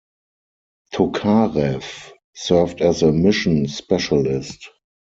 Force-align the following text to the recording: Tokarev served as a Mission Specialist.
Tokarev 0.95 1.83
served 2.33 2.81
as 2.81 3.03
a 3.03 3.11
Mission 3.11 3.67
Specialist. 3.67 4.71